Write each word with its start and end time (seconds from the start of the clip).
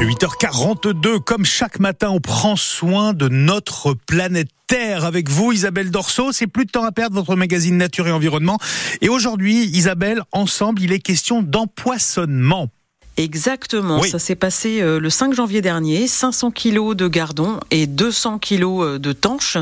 8h42, 0.00 1.20
comme 1.20 1.44
chaque 1.44 1.78
matin, 1.78 2.08
on 2.08 2.20
prend 2.20 2.56
soin 2.56 3.12
de 3.12 3.28
notre 3.28 3.92
planète 3.92 4.48
Terre 4.66 5.04
avec 5.04 5.28
vous, 5.28 5.52
Isabelle 5.52 5.90
Dorso. 5.90 6.32
C'est 6.32 6.46
plus 6.46 6.64
de 6.64 6.70
temps 6.70 6.84
à 6.84 6.92
perdre, 6.92 7.16
votre 7.16 7.36
magazine 7.36 7.76
Nature 7.76 8.08
et 8.08 8.12
Environnement. 8.12 8.58
Et 9.02 9.10
aujourd'hui, 9.10 9.66
Isabelle, 9.66 10.22
ensemble, 10.32 10.80
il 10.80 10.92
est 10.92 11.00
question 11.00 11.42
d'empoisonnement. 11.42 12.70
Exactement, 13.20 14.02
ça 14.02 14.18
s'est 14.18 14.34
passé 14.34 14.80
euh, 14.80 14.98
le 14.98 15.10
5 15.10 15.34
janvier 15.34 15.60
dernier. 15.60 16.06
500 16.06 16.50
kilos 16.50 16.96
de 16.96 17.06
gardons 17.06 17.60
et 17.70 17.86
200 17.86 18.38
kilos 18.38 18.82
euh, 18.82 18.98
de 18.98 19.12
tanches, 19.12 19.58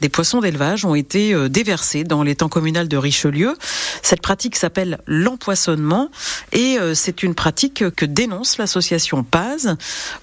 des 0.00 0.08
poissons 0.08 0.40
d'élevage, 0.40 0.86
ont 0.86 0.94
été 0.94 1.34
euh, 1.34 1.50
déversés 1.50 2.04
dans 2.04 2.22
l'étang 2.22 2.48
communal 2.48 2.88
de 2.88 2.96
Richelieu. 2.96 3.54
Cette 4.00 4.22
pratique 4.22 4.56
s'appelle 4.56 4.98
l'empoisonnement 5.06 6.10
et 6.52 6.78
c'est 6.94 7.22
une 7.22 7.34
pratique 7.34 7.90
que 7.90 8.04
dénonce 8.04 8.58
l'association 8.58 9.22
Paz. 9.22 9.76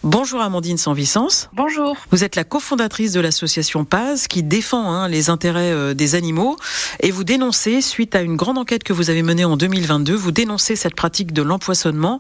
Bonjour 0.03 0.41
Amandine 0.41 0.77
Sanvicence. 0.77 1.49
Bonjour. 1.53 1.95
Vous 2.11 2.23
êtes 2.23 2.35
la 2.35 2.43
cofondatrice 2.43 3.13
de 3.13 3.19
l'association 3.19 3.85
Paz 3.85 4.27
qui 4.27 4.43
défend 4.43 4.91
hein, 4.91 5.07
les 5.07 5.29
intérêts 5.29 5.95
des 5.95 6.15
animaux 6.15 6.57
et 6.99 7.11
vous 7.11 7.23
dénoncez, 7.23 7.81
suite 7.81 8.15
à 8.15 8.21
une 8.21 8.35
grande 8.35 8.57
enquête 8.57 8.83
que 8.83 8.93
vous 8.93 9.09
avez 9.09 9.23
menée 9.23 9.45
en 9.45 9.57
2022, 9.57 10.13
vous 10.13 10.31
dénoncez 10.31 10.75
cette 10.75 10.95
pratique 10.95 11.31
de 11.33 11.41
l'empoisonnement. 11.41 12.19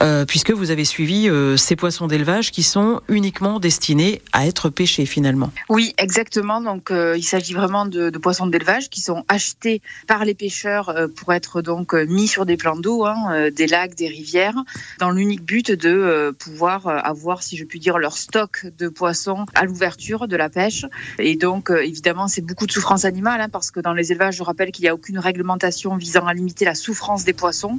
Euh, 0.00 0.07
puisque 0.26 0.50
vous 0.50 0.70
avez 0.70 0.84
suivi 0.84 1.28
euh, 1.28 1.56
ces 1.56 1.76
poissons 1.76 2.06
d'élevage 2.06 2.50
qui 2.50 2.62
sont 2.62 3.00
uniquement 3.08 3.60
destinés 3.60 4.22
à 4.32 4.46
être 4.46 4.70
pêchés 4.70 5.06
finalement. 5.06 5.52
Oui, 5.68 5.94
exactement. 5.98 6.60
Donc 6.60 6.90
euh, 6.90 7.16
il 7.16 7.22
s'agit 7.22 7.54
vraiment 7.54 7.86
de, 7.86 8.10
de 8.10 8.18
poissons 8.18 8.46
d'élevage 8.46 8.90
qui 8.90 9.00
sont 9.00 9.24
achetés 9.28 9.82
par 10.06 10.24
les 10.24 10.34
pêcheurs 10.34 11.08
pour 11.16 11.32
être 11.32 11.62
donc 11.62 11.94
mis 11.94 12.28
sur 12.28 12.46
des 12.46 12.56
plans 12.56 12.76
d'eau, 12.76 13.04
hein, 13.04 13.50
des 13.50 13.66
lacs, 13.66 13.94
des 13.94 14.08
rivières, 14.08 14.56
dans 14.98 15.10
l'unique 15.10 15.42
but 15.42 15.70
de 15.70 16.34
pouvoir 16.38 16.86
avoir, 16.86 17.42
si 17.42 17.56
je 17.56 17.64
puis 17.64 17.78
dire, 17.78 17.98
leur 17.98 18.16
stock 18.16 18.66
de 18.78 18.88
poissons 18.88 19.46
à 19.54 19.64
l'ouverture 19.64 20.28
de 20.28 20.36
la 20.36 20.48
pêche. 20.48 20.84
Et 21.18 21.36
donc 21.36 21.70
évidemment, 21.70 22.28
c'est 22.28 22.42
beaucoup 22.42 22.66
de 22.66 22.72
souffrance 22.72 23.04
animale 23.04 23.40
hein, 23.40 23.48
parce 23.48 23.70
que 23.70 23.80
dans 23.80 23.92
les 23.92 24.12
élevages, 24.12 24.36
je 24.36 24.42
rappelle 24.42 24.70
qu'il 24.70 24.84
n'y 24.84 24.88
a 24.88 24.94
aucune 24.94 25.18
réglementation 25.18 25.96
visant 25.96 26.26
à 26.26 26.34
limiter 26.34 26.64
la 26.64 26.74
souffrance 26.74 27.24
des 27.24 27.32
poissons. 27.32 27.78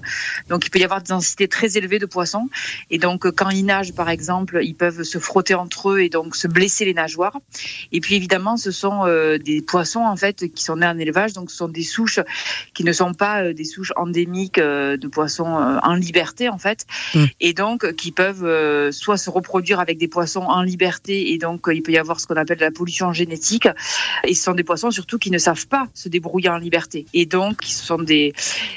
Donc 0.50 0.66
il 0.66 0.70
peut 0.70 0.80
y 0.80 0.84
avoir 0.84 1.02
des 1.02 1.10
densités 1.10 1.48
très 1.48 1.78
élevées 1.78 2.00
de 2.00 2.06
poissons. 2.10 2.50
Et 2.90 2.98
donc, 2.98 3.32
quand 3.32 3.50
ils 3.50 3.66
nagent, 3.66 3.94
par 3.94 4.10
exemple, 4.10 4.60
ils 4.62 4.76
peuvent 4.76 5.04
se 5.04 5.20
frotter 5.20 5.56
entre 5.56 5.92
eux 5.92 6.00
et 6.02 6.10
donc 6.10 6.36
se 6.36 6.48
blesser 6.48 6.86
les 6.86 6.94
nageoires. 6.94 7.38
Et 7.92 8.02
puis, 8.02 8.16
évidemment, 8.16 8.58
ce 8.58 8.72
sont 8.72 9.06
euh, 9.06 9.38
des 9.38 9.62
poissons, 9.62 10.02
en 10.02 10.16
fait, 10.16 10.52
qui 10.54 10.64
sont 10.64 10.78
nés 10.78 10.88
en 10.88 10.98
élevage. 10.98 11.34
Donc, 11.34 11.52
ce 11.52 11.58
sont 11.58 11.68
des 11.68 11.84
souches 11.84 12.20
qui 12.74 12.84
ne 12.84 12.92
sont 12.92 13.14
pas 13.14 13.44
euh, 13.44 13.54
des 13.54 13.64
souches 13.64 13.94
endémiques 13.96 14.58
euh, 14.58 14.98
de 14.98 15.08
poissons 15.08 15.80
en 15.84 15.94
liberté, 15.94 16.50
en 16.50 16.58
fait. 16.58 16.86
Mmh. 17.14 17.26
Et 17.40 17.54
donc, 17.54 17.94
qui 17.94 18.12
peuvent 18.12 18.92
soit 18.92 19.18
se 19.18 19.30
reproduire 19.30 19.80
avec 19.80 19.98
des 19.98 20.08
poissons 20.08 20.42
en 20.42 20.62
liberté. 20.62 21.32
Et 21.32 21.38
donc, 21.38 21.68
il 21.72 21.82
peut 21.82 21.92
y 21.92 21.98
avoir 21.98 22.20
ce 22.20 22.28
qu'on 22.28 22.36
appelle 22.36 22.60
la 22.60 22.72
pollution 22.72 23.14
génétique. 23.14 23.68
Et 24.26 24.34
ce 24.34 24.44
sont 24.44 24.54
des 24.54 24.64
poissons, 24.64 24.92
surtout, 24.92 25.18
qui 25.18 25.32
ne 25.32 25.38
savent 25.38 25.68
pas 25.68 25.88
se 25.94 26.10
débrouiller 26.10 26.50
en 26.50 26.58
liberté. 26.58 27.06
Et 27.14 27.26
donc, 27.26 27.64
ce 27.64 27.86
sont 27.86 28.00
des... 28.00 28.34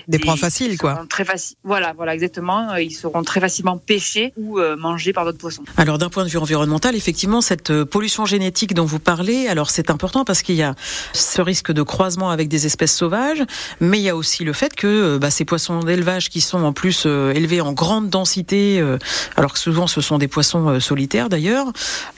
Des, 0.08 0.18
des 0.18 0.18
proies 0.18 0.36
faciles, 0.36 0.78
quoi. 0.78 1.04
Très 1.08 1.24
faciles. 1.24 1.56
Voilà, 1.64 1.92
voilà, 1.94 2.14
exactement. 2.14 2.76
Ils 2.76 2.92
seront 2.92 3.21
très 3.22 3.40
facilement 3.40 3.78
pêchés 3.78 4.32
ou 4.36 4.58
euh, 4.58 4.76
mangés 4.76 5.12
par 5.12 5.24
d'autres 5.24 5.38
poissons. 5.38 5.64
Alors 5.76 5.98
d'un 5.98 6.08
point 6.08 6.24
de 6.24 6.28
vue 6.28 6.38
environnemental, 6.38 6.94
effectivement, 6.94 7.40
cette 7.40 7.70
euh, 7.70 7.84
pollution 7.84 8.24
génétique 8.26 8.74
dont 8.74 8.84
vous 8.84 8.98
parlez, 8.98 9.48
alors 9.48 9.70
c'est 9.70 9.90
important 9.90 10.24
parce 10.24 10.42
qu'il 10.42 10.54
y 10.54 10.62
a 10.62 10.74
ce 11.12 11.40
risque 11.42 11.72
de 11.72 11.82
croisement 11.82 12.30
avec 12.30 12.48
des 12.48 12.66
espèces 12.66 12.94
sauvages, 12.94 13.42
mais 13.80 13.98
il 13.98 14.02
y 14.02 14.08
a 14.08 14.16
aussi 14.16 14.44
le 14.44 14.52
fait 14.52 14.74
que 14.74 14.86
euh, 14.86 15.18
bah, 15.18 15.30
ces 15.30 15.44
poissons 15.44 15.80
d'élevage 15.80 16.28
qui 16.28 16.40
sont 16.40 16.62
en 16.62 16.72
plus 16.72 17.06
élevés 17.06 17.60
en 17.60 17.72
grande 17.72 18.10
densité, 18.10 18.82
alors 19.36 19.52
que 19.52 19.58
souvent 19.58 19.86
ce 19.86 20.00
sont 20.00 20.18
des 20.18 20.28
poissons 20.28 20.80
solitaires 20.80 21.28
d'ailleurs, 21.28 21.66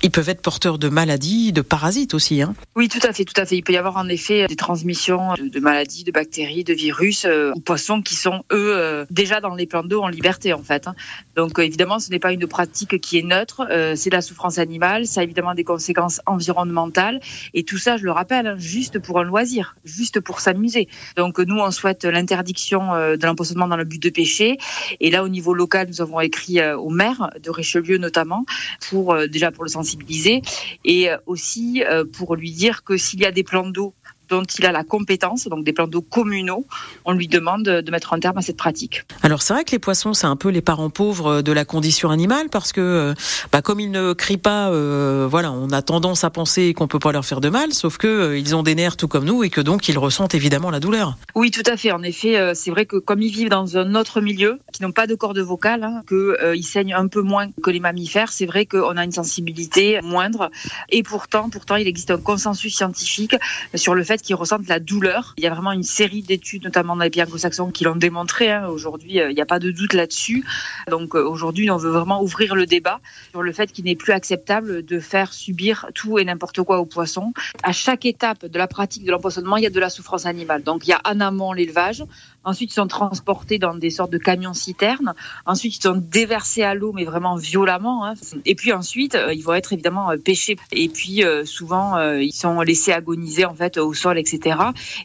ils 0.03 0.11
peuvent 0.11 0.29
être 0.29 0.43
porteurs 0.43 0.79
de 0.79 0.89
maladies, 0.89 1.53
de 1.53 1.61
parasites 1.61 2.15
aussi. 2.15 2.43
Hein. 2.43 2.55
Oui, 2.77 2.89
tout 2.89 3.01
à 3.03 3.13
fait, 3.13 3.25
tout 3.25 3.41
à 3.41 3.47
fait. 3.47 3.57
Il 3.57 3.63
peut 3.63 3.73
y 3.73 3.77
avoir 3.77 3.97
en 3.97 4.09
effet 4.09 4.47
des 4.47 4.57
transmissions 4.57 5.35
de, 5.35 5.61
maladies, 5.61 6.05
de 6.05 6.13
bactéries, 6.13 6.65
de 6.65 6.75
virus 6.75 7.27
aux 7.27 7.61
poissons 7.61 8.03
qui 8.03 8.15
sont 8.15 8.45
eux 8.53 9.07
déjà 9.11 9.41
dans 9.41 9.55
les 9.55 9.67
plans 9.67 9.85
d'eau 9.85 10.03
en 10.03 10.09
liberté 10.09 10.53
en 10.53 10.63
fait. 10.63 10.87
Hein. 10.87 10.94
Donc 11.37 11.59
euh, 11.59 11.63
évidemment, 11.63 11.99
ce 11.99 12.11
n'est 12.11 12.19
pas 12.19 12.33
une 12.33 12.47
pratique 12.47 13.01
qui 13.01 13.19
est 13.19 13.23
neutre, 13.23 13.67
euh, 13.71 13.95
c'est 13.97 14.11
de 14.11 14.15
la 14.15 14.23
souffrance 14.23 14.59
animale, 14.59 15.07
ça 15.07 15.21
a 15.21 15.25
évidemment 15.25 15.55
des 15.55 15.65
conséquences 15.65 16.21
environnementales, 16.27 17.21
et 17.55 17.65
tout 17.65 17.79
ça, 17.79 17.97
je 17.97 18.05
le 18.05 18.13
rappelle, 18.13 18.47
hein, 18.47 18.57
juste 18.59 18.99
pour 18.99 19.19
un 19.19 19.25
loisir, 19.25 19.77
juste 19.85 20.21
pour 20.21 20.41
s'amuser. 20.41 20.89
Donc 21.17 21.39
nous, 21.39 21.59
on 21.59 21.71
souhaite 21.71 22.05
l'interdiction 22.05 22.95
euh, 22.95 23.17
de 23.17 23.27
l'empoisonnement 23.27 23.69
dans 23.69 23.77
le 23.77 23.85
but 23.85 24.03
de 24.03 24.11
pêcher, 24.11 24.59
et 25.01 25.11
là, 25.11 25.25
au 25.25 25.29
niveau 25.29 25.55
local, 25.55 25.89
nous 25.89 26.01
avons 26.01 26.21
écrit 26.21 26.63
au 26.63 26.91
maire 26.91 27.31
de 27.43 27.51
Richelieu 27.51 27.99
notamment, 27.99 28.45
pour 28.89 29.17
déjà 29.29 29.51
pour 29.51 29.65
le 29.65 29.71
sensibiliser, 29.71 30.43
et 30.85 31.09
aussi 31.27 31.83
pour 32.13 32.37
lui 32.37 32.53
dire 32.53 32.85
que 32.85 32.97
s'il 32.97 33.21
y 33.21 33.25
a 33.25 33.33
des 33.33 33.43
plans 33.43 33.69
d'eau 33.69 33.95
dont 34.29 34.43
il 34.43 34.67
a 34.67 34.73
la 34.73 34.85
compétence, 34.85 35.47
donc 35.49 35.65
des 35.65 35.73
plans 35.73 35.87
d'eau 35.87 36.03
communaux, 36.03 36.67
on 37.05 37.13
lui 37.13 37.29
demande 37.29 37.65
de 37.65 37.91
mettre 37.91 38.13
un 38.13 38.21
terme 38.21 38.39
à 38.39 38.43
cette 38.43 38.57
pratique. 38.57 39.05
Alors 39.23 39.43
c'est 39.43 39.55
vrai 39.55 39.65
que 39.65 39.73
les 39.73 39.79
poissons, 39.79 40.15
c'est 40.15 40.27
un 40.27 40.37
peu 40.37 40.49
les 40.49 40.63
parents 40.63 40.91
pauvres 40.91 41.43
de 41.43 41.53
la 41.53 41.65
condition 41.65 42.11
animale 42.11 42.49
parce 42.51 42.73
que, 42.73 42.81
euh, 42.81 43.15
bah, 43.53 43.63
comme 43.63 43.81
ils 43.81 43.91
ne 43.91 44.13
crient 44.13 44.37
pas, 44.37 44.71
euh, 44.71 45.27
voilà, 45.31 45.53
on 45.53 45.71
a 45.71 45.83
tendance 45.83 46.25
à 46.25 46.31
penser 46.31 46.75
qu'on 46.75 46.89
peut 46.89 46.99
pas 46.99 47.13
leur 47.13 47.25
faire 47.25 47.41
de 47.41 47.49
mal, 47.49 47.73
sauf 47.73 47.99
que 47.99 48.07
euh, 48.07 48.39
ils 48.39 48.55
ont 48.55 48.63
des 48.63 48.75
nerfs 48.75 48.97
tout 48.97 49.09
comme 49.09 49.25
nous 49.25 49.45
et 49.45 49.51
que 49.51 49.61
donc 49.61 49.89
ils 49.89 49.99
ressentent 49.99 50.35
évidemment 50.35 50.71
la 50.71 50.81
douleur. 50.81 51.17
Oui, 51.35 51.51
tout 51.51 51.63
à 51.67 51.77
fait. 51.77 51.93
En 51.93 52.03
effet, 52.03 52.55
c'est 52.55 52.71
vrai 52.71 52.87
que 52.87 52.97
comme 52.97 53.23
ils 53.23 53.33
vivent 53.33 53.49
dans 53.49 53.77
un 53.77 53.95
autre 53.95 54.21
milieu, 54.21 54.59
qui 54.73 54.83
n'ont 54.83 54.93
pas 54.93 55.07
de 55.07 55.15
corde 55.15 55.39
vocale, 55.39 55.85
hein, 55.85 56.03
qu'ils 56.09 56.65
saignent 56.65 56.95
un 56.95 57.09
peu 57.09 57.23
moins 57.23 57.49
que 57.63 57.71
les 57.71 57.81
mammifères, 57.81 58.33
c'est 58.33 58.47
vrai 58.47 58.67
qu'on 58.67 58.97
a 58.97 59.05
une 59.05 59.13
sensibilité 59.13 60.01
moindre. 60.03 60.51
Et 60.91 61.03
pourtant, 61.03 61.49
pourtant, 61.51 61.77
il 61.77 61.87
existe 61.87 62.11
un 62.11 62.19
consensus 62.19 62.75
scientifique 62.75 63.37
sur 63.75 63.95
le 63.95 64.05
fait 64.05 64.14
qui 64.23 64.35
ressentent 64.35 64.69
la 64.69 64.81
douleur. 64.81 65.35
Il 65.37 65.45
y 65.45 65.47
a 65.47 65.51
vraiment 65.51 65.73
une 65.73 65.83
série 65.83 66.23
d'études, 66.23 66.65
notamment 66.65 66.97
dans 66.97 67.05
les 67.05 67.11
pays 67.11 67.23
anglo-saxons, 67.23 67.71
qui 67.71 67.85
l'ont 67.85 67.97
démontré. 67.97 68.51
Hein. 68.51 68.69
Aujourd'hui, 68.69 69.21
euh, 69.21 69.31
il 69.31 69.35
n'y 69.35 69.41
a 69.41 69.47
pas 69.47 69.59
de 69.59 69.71
doute 69.71 69.95
là-dessus. 69.95 70.45
Donc 70.91 71.15
euh, 71.15 71.25
aujourd'hui, 71.25 71.71
on 71.71 71.77
veut 71.77 71.91
vraiment 71.91 72.23
ouvrir 72.23 72.55
le 72.55 72.67
débat 72.67 73.01
sur 73.31 73.43
le 73.43 73.53
fait 73.53 73.73
qu'il 73.73 73.85
n'est 73.85 73.97
plus 73.97 74.13
acceptable 74.13 74.85
de 74.85 75.01
faire 75.01 75.33
subir 75.33 75.87
tout 75.95 76.19
et 76.19 76.25
n'importe 76.25 76.63
quoi 76.63 76.79
aux 76.79 76.87
poissons. 76.87 77.33
À 77.63 77.73
chaque 77.73 78.05
étape 78.07 78.47
de 78.47 78.59
la 78.59 78.67
pratique 78.67 79.05
de 79.05 79.11
l'empoisonnement, 79.11 79.57
il 79.57 79.65
y 79.65 79.67
a 79.67 79.71
de 79.71 79.81
la 79.81 79.91
souffrance 79.91 80.27
animale. 80.27 80.63
Donc 80.63 80.87
il 80.87 80.91
y 80.91 80.93
a 80.93 81.01
en 81.05 81.21
amont 81.21 81.53
l'élevage, 81.53 82.05
ensuite 82.45 82.71
ils 82.71 82.75
sont 82.75 82.87
transportés 82.87 83.59
dans 83.59 83.75
des 83.75 83.91
sortes 83.91 84.11
de 84.11 84.19
camions 84.19 84.55
citernes, 84.55 85.15
ensuite 85.47 85.77
ils 85.77 85.83
sont 85.83 85.97
déversés 85.97 86.63
à 86.63 86.75
l'eau, 86.75 86.93
mais 86.93 87.05
vraiment 87.05 87.37
violemment. 87.37 88.07
Hein. 88.07 88.15
Et 88.45 88.55
puis 88.55 88.73
ensuite, 88.73 89.15
euh, 89.15 89.33
ils 89.33 89.43
vont 89.43 89.55
être 89.55 89.73
évidemment 89.73 90.11
pêchés. 90.25 90.57
Et 90.73 90.89
puis 90.89 91.23
souvent, 91.45 91.99
ils 92.15 92.33
sont 92.33 92.61
laissés 92.61 92.93
agoniser 92.93 93.45
en 93.45 93.55
fait 93.55 93.79
au 93.79 93.93
sol 93.95 94.19
etc. 94.19 94.57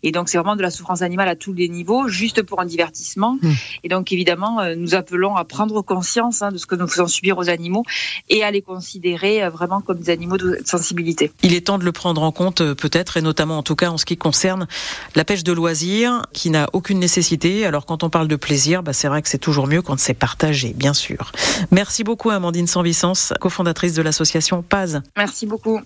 Et 0.03 0.11
donc 0.11 0.29
c'est 0.29 0.37
vraiment 0.37 0.55
de 0.55 0.61
la 0.61 0.71
souffrance 0.71 1.01
animale 1.01 1.29
à 1.29 1.35
tous 1.35 1.53
les 1.53 1.69
niveaux, 1.69 2.07
juste 2.07 2.41
pour 2.43 2.59
un 2.59 2.65
divertissement. 2.65 3.37
Hmm. 3.41 3.53
Et 3.83 3.89
donc 3.89 4.11
évidemment, 4.11 4.59
euh, 4.59 4.75
nous 4.75 4.95
appelons 4.95 5.35
à 5.35 5.43
prendre 5.43 5.81
conscience 5.81 6.41
hein, 6.41 6.51
de 6.51 6.57
ce 6.57 6.65
que 6.65 6.75
nous 6.75 6.87
faisons 6.87 7.07
subir 7.07 7.37
aux 7.37 7.49
animaux 7.49 7.83
et 8.29 8.43
à 8.43 8.51
les 8.51 8.61
considérer 8.61 9.43
euh, 9.43 9.49
vraiment 9.49 9.81
comme 9.81 9.99
des 9.99 10.09
animaux 10.09 10.37
de 10.37 10.59
sensibilité. 10.65 11.31
Il 11.43 11.53
est 11.53 11.67
temps 11.67 11.77
de 11.77 11.85
le 11.85 11.91
prendre 11.91 12.21
en 12.21 12.31
compte 12.31 12.61
euh, 12.61 12.75
peut-être, 12.75 13.17
et 13.17 13.21
notamment 13.21 13.57
en 13.57 13.63
tout 13.63 13.75
cas 13.75 13.89
en 13.89 13.97
ce 13.97 14.05
qui 14.05 14.17
concerne 14.17 14.67
la 15.15 15.25
pêche 15.25 15.43
de 15.43 15.51
loisirs, 15.51 16.25
qui 16.33 16.49
n'a 16.49 16.69
aucune 16.73 16.99
nécessité. 16.99 17.28
Alors 17.65 17.85
quand 17.85 18.03
on 18.03 18.09
parle 18.09 18.27
de 18.27 18.35
plaisir, 18.35 18.81
bah, 18.81 18.93
c'est 18.93 19.07
vrai 19.07 19.21
que 19.21 19.29
c'est 19.29 19.37
toujours 19.37 19.67
mieux 19.67 19.81
quand 19.81 19.99
c'est 19.99 20.13
partagé, 20.13 20.73
bien 20.73 20.93
sûr. 20.93 21.31
Merci 21.71 22.03
beaucoup 22.03 22.31
Amandine 22.31 22.65
Sanvicence, 22.65 23.33
cofondatrice 23.39 23.93
de 23.93 24.01
l'association 24.01 24.63
Paz. 24.63 25.01
Merci 25.15 25.45
beaucoup. 25.45 25.77